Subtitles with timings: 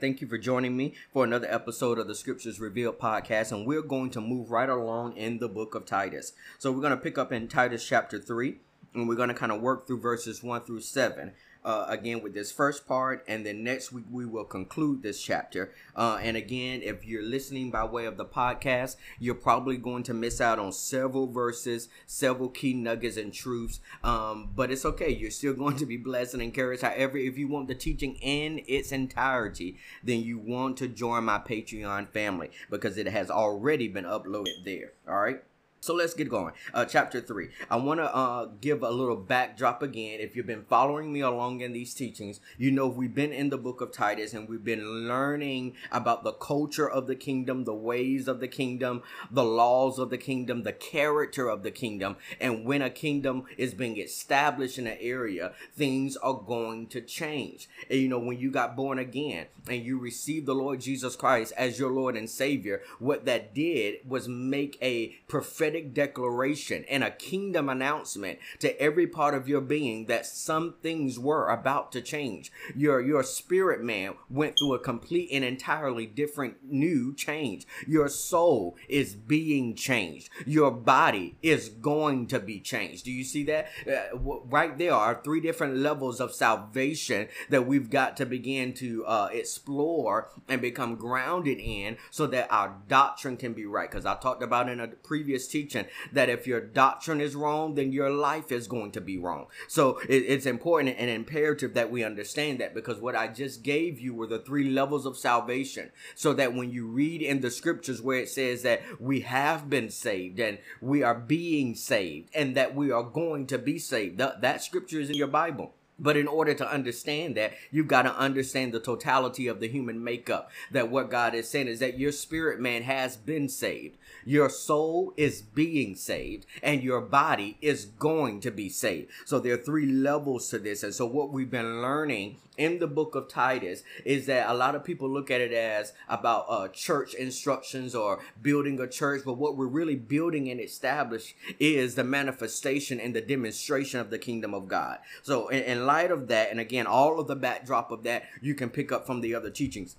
[0.00, 3.52] Thank you for joining me for another episode of the Scriptures Revealed podcast.
[3.52, 6.32] And we're going to move right along in the book of Titus.
[6.58, 8.56] So we're going to pick up in Titus chapter 3,
[8.94, 11.32] and we're going to kind of work through verses 1 through 7
[11.64, 15.72] uh, again with this first part, and then next week we will conclude this chapter.
[15.96, 20.14] Uh, and again, if you're listening by way of the podcast, you're probably going to
[20.14, 23.80] miss out on several verses, several key nuggets and truths.
[24.02, 26.82] Um, but it's okay; you're still going to be blessed and encouraged.
[26.82, 31.38] However, if you want the teaching in its entirety, then you want to join my
[31.38, 34.92] Patreon family because it has already been uploaded there.
[35.08, 35.42] All right.
[35.84, 36.54] So let's get going.
[36.72, 37.50] Uh, chapter 3.
[37.68, 40.18] I want to uh, give a little backdrop again.
[40.18, 43.58] If you've been following me along in these teachings, you know we've been in the
[43.58, 48.28] book of Titus and we've been learning about the culture of the kingdom, the ways
[48.28, 52.16] of the kingdom, the laws of the kingdom, the character of the kingdom.
[52.40, 57.68] And when a kingdom is being established in an area, things are going to change.
[57.90, 61.52] And you know, when you got born again and you received the Lord Jesus Christ
[61.58, 67.02] as your Lord and Savior, what that did was make a prophetic prophetic declaration and
[67.02, 72.00] a kingdom announcement to every part of your being that some things were about to
[72.00, 72.52] change.
[72.76, 77.66] Your your spirit man went through a complete and entirely different new change.
[77.86, 80.30] Your soul is being changed.
[80.46, 83.04] Your body is going to be changed.
[83.04, 83.68] Do you see that?
[83.86, 89.04] Uh, right there are three different levels of salvation that we've got to begin to
[89.06, 93.90] uh, explore and become grounded in so that our doctrine can be right.
[93.90, 97.74] Because I talked about in a previous teaching teaching that if your doctrine is wrong,
[97.74, 99.46] then your life is going to be wrong.
[99.68, 103.98] So it, it's important and imperative that we understand that because what I just gave
[104.00, 105.90] you were the three levels of salvation.
[106.14, 109.90] So that when you read in the scriptures where it says that we have been
[109.90, 114.40] saved and we are being saved and that we are going to be saved, that,
[114.42, 115.72] that scripture is in your Bible.
[115.98, 120.02] But in order to understand that, you've got to understand the totality of the human
[120.02, 120.50] makeup.
[120.72, 123.96] That what God is saying is that your spirit man has been saved.
[124.24, 129.10] Your soul is being saved and your body is going to be saved.
[129.24, 130.82] So there are three levels to this.
[130.82, 134.74] And so what we've been learning in the book of Titus is that a lot
[134.74, 139.34] of people look at it as about uh, church instructions or building a church, but
[139.34, 144.54] what we're really building and establishing is the manifestation and the demonstration of the kingdom
[144.54, 144.98] of God.
[145.22, 148.70] So in light of that, and again, all of the backdrop of that, you can
[148.70, 149.96] pick up from the other teachings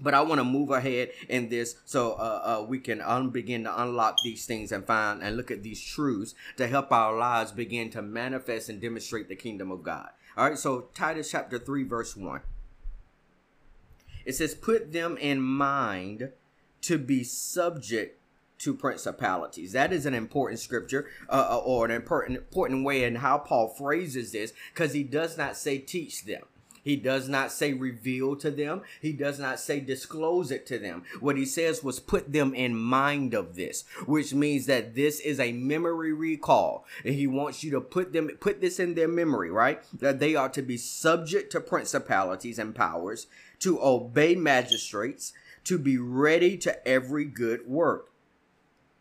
[0.00, 3.64] but I want to move ahead in this so uh, uh, we can un- begin
[3.64, 7.52] to unlock these things and find and look at these truths to help our lives
[7.52, 10.10] begin to manifest and demonstrate the kingdom of God.
[10.36, 12.40] All right, so Titus chapter 3, verse 1.
[14.26, 16.32] It says, Put them in mind
[16.82, 18.20] to be subject
[18.58, 19.72] to principalities.
[19.72, 23.68] That is an important scripture uh, uh or an important, important way in how Paul
[23.68, 26.42] phrases this because he does not say teach them.
[26.86, 28.82] He does not say reveal to them.
[29.02, 31.02] He does not say disclose it to them.
[31.18, 35.40] What he says was put them in mind of this, which means that this is
[35.40, 36.86] a memory recall.
[37.04, 39.82] And he wants you to put them put this in their memory, right?
[39.98, 43.26] That they are to be subject to principalities and powers,
[43.58, 45.32] to obey magistrates,
[45.64, 48.12] to be ready to every good work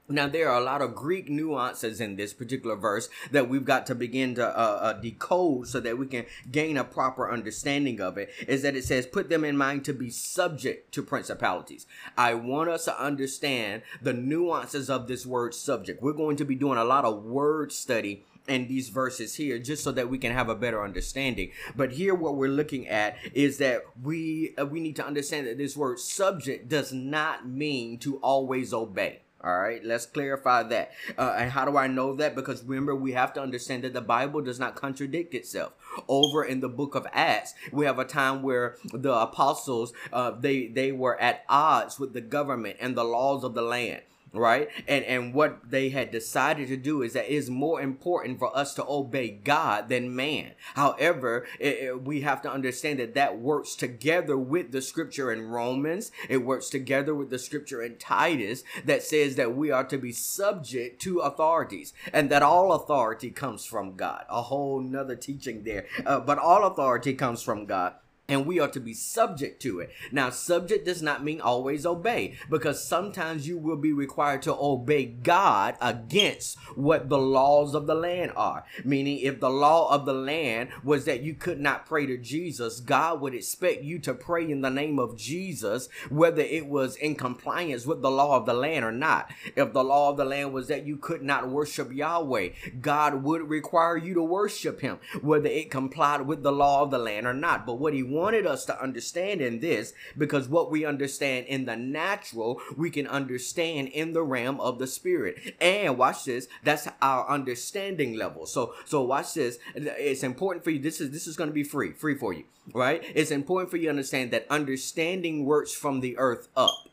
[0.07, 3.87] now, there are a lot of Greek nuances in this particular verse that we've got
[3.87, 8.17] to begin to uh, uh, decode so that we can gain a proper understanding of
[8.19, 8.29] it.
[8.47, 11.87] Is that it says, put them in mind to be subject to principalities.
[12.15, 16.03] I want us to understand the nuances of this word subject.
[16.03, 19.83] We're going to be doing a lot of word study in these verses here just
[19.83, 23.57] so that we can have a better understanding but here what we're looking at is
[23.57, 28.17] that we uh, we need to understand that this word subject does not mean to
[28.17, 30.91] always obey all right, let's clarify that.
[31.17, 32.33] Uh, and how do I know that?
[32.33, 35.73] Because remember, we have to understand that the Bible does not contradict itself.
[36.07, 40.67] Over in the book of Acts, we have a time where the apostles uh, they
[40.67, 44.01] they were at odds with the government and the laws of the land
[44.35, 44.69] right?
[44.87, 48.55] And and what they had decided to do is that it is more important for
[48.55, 50.51] us to obey god than man.
[50.75, 55.49] However it, it, we have to understand that that works together with the scripture in
[55.49, 56.11] romans.
[56.29, 60.11] It works together with the scripture in titus that says that we are to be
[60.11, 64.25] subject to authorities and that all authority comes from god.
[64.29, 65.85] A whole nother teaching there.
[66.05, 67.95] Uh, but all authority comes from god
[68.27, 69.91] and we are to be subject to it.
[70.11, 75.05] Now, subject does not mean always obey because sometimes you will be required to obey
[75.05, 78.65] God against what the laws of the land are.
[78.83, 82.79] Meaning, if the law of the land was that you could not pray to Jesus,
[82.79, 87.15] God would expect you to pray in the name of Jesus, whether it was in
[87.15, 89.31] compliance with the law of the land or not.
[89.55, 92.49] If the law of the land was that you could not worship Yahweh,
[92.81, 96.97] God would require you to worship Him, whether it complied with the law of the
[96.97, 97.65] land or not.
[97.65, 101.75] But what He wanted us to understand in this because what we understand in the
[101.75, 105.55] natural, we can understand in the realm of the spirit.
[105.59, 108.45] And watch this, that's our understanding level.
[108.45, 109.59] So so watch this.
[109.75, 110.79] It's important for you.
[110.79, 113.03] This is this is going to be free, free for you, right?
[113.13, 116.89] It's important for you to understand that understanding works from the earth up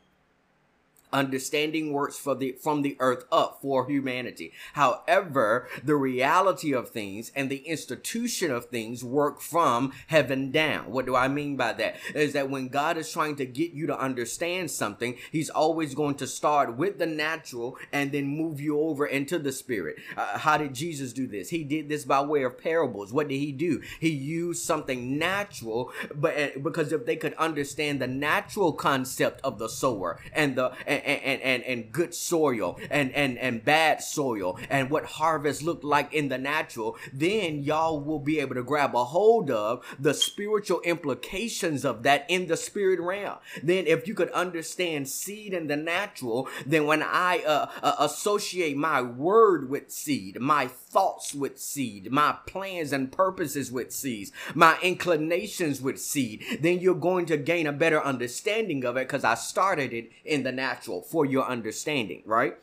[1.13, 4.51] understanding works for the from the earth up for humanity.
[4.73, 10.91] However the reality of things and the institution of things work from heaven down.
[10.91, 11.97] What do i mean by that?
[12.13, 16.15] Is that when god is trying to get you to understand something he's always going
[16.15, 19.97] to start with the natural and then move you over into the spirit.
[20.17, 21.49] Uh, how did jesus do this?
[21.49, 23.13] He did this by way of parables.
[23.13, 23.81] What did he do?
[23.99, 29.59] He used something natural but uh, because if they could understand the natural concept of
[29.59, 34.57] the sower and the and, and, and, and good soil and, and, and bad soil
[34.69, 38.95] and what harvest looked like in the natural, then y'all will be able to grab
[38.95, 43.37] a hold of the spiritual implications of that in the spirit realm.
[43.61, 48.77] Then if you could understand seed in the natural, then when I uh, uh, associate
[48.77, 54.77] my word with seed, my thoughts with seed, my plans and purposes with seeds, my
[54.81, 59.35] inclinations with seed, then you're going to gain a better understanding of it because I
[59.35, 62.57] started it in the natural for your understanding, right?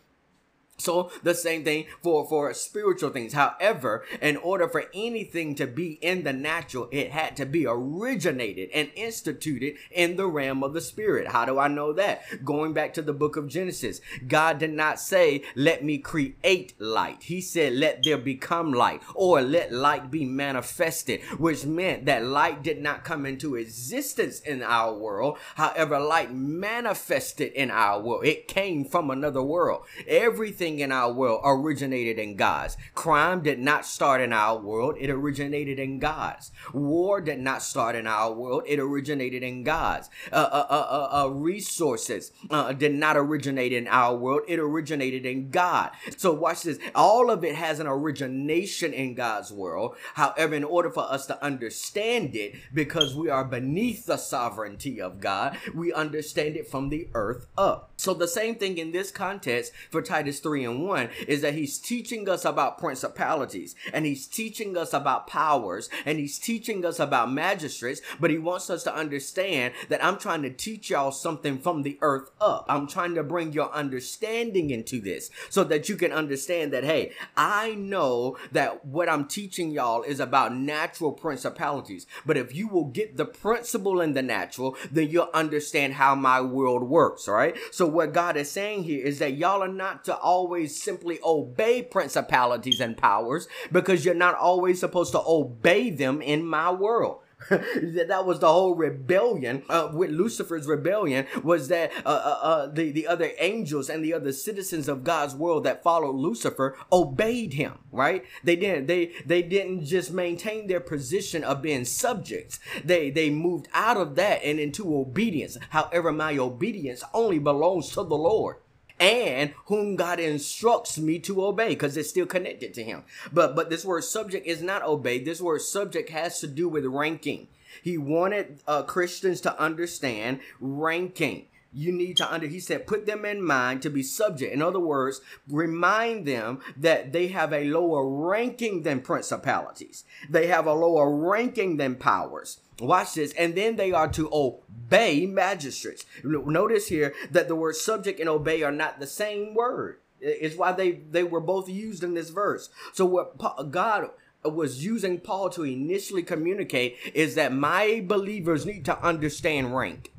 [0.81, 3.33] So the same thing for, for spiritual things.
[3.33, 8.71] However, in order for anything to be in the natural, it had to be originated
[8.73, 11.29] and instituted in the realm of the spirit.
[11.29, 12.23] How do I know that?
[12.45, 17.25] Going back to the book of Genesis, God did not say, let me create light.
[17.25, 22.63] He said, let there become light or let light be manifested, which meant that light
[22.63, 25.39] did not come into existence in our world.
[25.57, 28.25] However, light manifested in our world.
[28.25, 29.85] It came from another world.
[30.07, 32.77] Everything everything in our world originated in God's.
[32.95, 36.51] Crime did not start in our world, it originated in God's.
[36.73, 40.09] War did not start in our world, it originated in God's.
[40.33, 42.33] Uh, uh, uh, uh, resources
[42.79, 45.91] did not originate in our world, it originated in God.
[46.17, 46.79] So, watch this.
[46.95, 49.97] All of it has an origination in God's world.
[50.15, 55.21] However, in order for us to understand it, because we are beneath the sovereignty of
[55.21, 57.91] God, we understand it from the earth up.
[57.97, 61.55] So, the same thing in this context for Titus 3 3 and 1 is that
[61.55, 66.99] he's teaching us about principalities and he's teaching us about powers and he's teaching us
[66.99, 71.57] about magistrates, but he wants us to understand that I'm trying to teach y'all something
[71.57, 72.67] from the earth up.
[72.69, 77.13] I'm trying to bring your understanding into this so that you can understand that, hey,
[77.37, 82.87] I know that what I'm teaching y'all is about natural principalities, but if you will
[82.87, 87.57] get the principle in the natural, then you'll understand how my world works, all right?
[87.71, 91.19] So what God is saying here is that y'all are not to always always simply
[91.23, 97.19] obey principalities and powers because you're not always supposed to obey them in my world.
[97.51, 102.91] that was the whole rebellion uh, with Lucifer's rebellion was that uh, uh, uh, the
[102.91, 107.79] the other angels and the other citizens of God's world that followed Lucifer obeyed him.
[107.93, 108.25] Right?
[108.45, 108.87] They didn't.
[108.87, 112.61] They they didn't just maintain their position of being subjects.
[112.85, 115.57] They they moved out of that and into obedience.
[115.71, 118.57] However, my obedience only belongs to the Lord
[119.01, 123.03] and whom God instructs me to obey because it's still connected to him.
[123.33, 125.19] But but this word subject is not obey.
[125.19, 127.49] This word subject has to do with ranking.
[127.83, 131.47] He wanted uh, Christians to understand ranking.
[131.73, 134.53] You need to under, he said, put them in mind to be subject.
[134.53, 140.05] In other words, remind them that they have a lower ranking than principalities.
[140.29, 142.59] They have a lower ranking than powers.
[142.81, 143.33] Watch this.
[143.35, 146.05] And then they are to obey magistrates.
[146.25, 149.99] Notice here that the word subject and obey are not the same word.
[150.21, 152.69] It's why they, they were both used in this verse.
[152.93, 154.11] So what God
[154.45, 160.10] was using Paul to initially communicate is that my believers need to understand rank.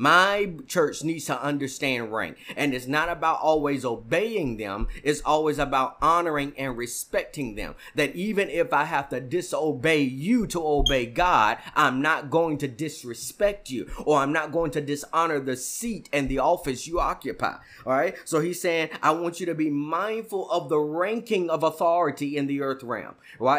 [0.00, 2.38] My church needs to understand rank.
[2.56, 7.74] And it's not about always obeying them, it's always about honoring and respecting them.
[7.96, 12.66] That even if I have to disobey you to obey God, I'm not going to
[12.66, 17.56] disrespect you or I'm not going to dishonor the seat and the office you occupy.
[17.84, 18.16] All right.
[18.24, 22.46] So he's saying, I want you to be mindful of the ranking of authority in
[22.46, 23.16] the earth realm.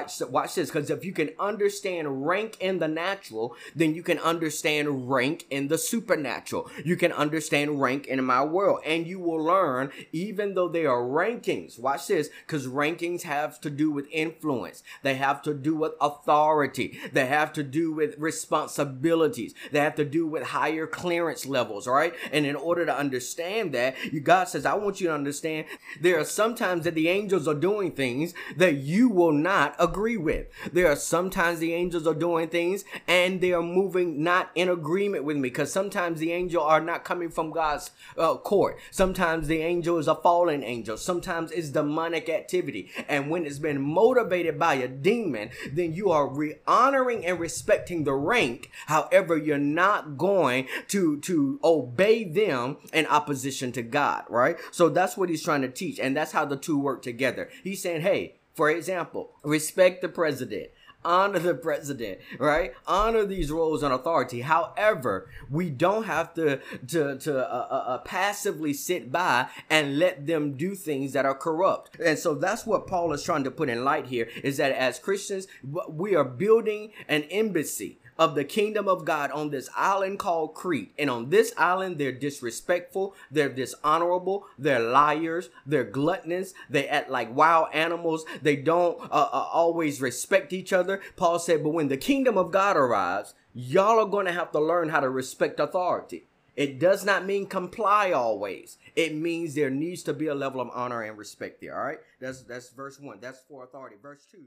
[0.07, 0.71] So watch this.
[0.71, 5.67] Because if you can understand rank in the natural, then you can understand rank in
[5.67, 6.69] the supernatural supernatural.
[6.83, 11.01] You can understand rank in my world, and you will learn, even though they are
[11.01, 11.79] rankings.
[11.79, 14.83] Watch this, because rankings have to do with influence.
[15.03, 16.99] They have to do with authority.
[17.11, 19.53] They have to do with responsibilities.
[19.71, 22.13] They have to do with higher clearance levels, right?
[22.31, 25.65] And in order to understand that, you God says, I want you to understand
[25.99, 30.47] there are sometimes that the angels are doing things that you will not agree with.
[30.71, 35.23] There are sometimes the angels are doing things and they are moving not in agreement
[35.23, 38.77] with me because sometimes the angel are not coming from God's uh, court.
[38.91, 40.97] Sometimes the angel is a fallen angel.
[40.97, 42.91] Sometimes it's demonic activity.
[43.07, 48.03] And when it's been motivated by a demon, then you are re- honoring and respecting
[48.03, 48.71] the rank.
[48.87, 54.57] However, you're not going to, to obey them in opposition to God, right?
[54.71, 55.99] So that's what he's trying to teach.
[55.99, 57.49] And that's how the two work together.
[57.63, 60.71] He's saying, hey, for example, respect the president
[61.03, 62.73] honor the president, right?
[62.87, 64.41] Honor these roles and authority.
[64.41, 70.27] However, we don't have to to to uh, uh, uh, passively sit by and let
[70.27, 71.99] them do things that are corrupt.
[71.99, 74.99] And so that's what Paul is trying to put in light here is that as
[74.99, 75.47] Christians,
[75.89, 80.93] we are building an embassy of the kingdom of God on this island called Crete.
[80.97, 87.35] And on this island, they're disrespectful, they're dishonorable, they're liars, they're gluttonous, they act like
[87.35, 91.01] wild animals, they don't uh, uh, always respect each other.
[91.15, 94.59] Paul said, But when the kingdom of God arrives, y'all are going to have to
[94.59, 96.27] learn how to respect authority.
[96.55, 98.77] It does not mean comply always.
[98.95, 101.77] It means there needs to be a level of honor and respect there.
[101.77, 101.99] All right.
[102.19, 103.19] That's that's verse one.
[103.21, 103.95] That's for authority.
[104.01, 104.45] Verse two.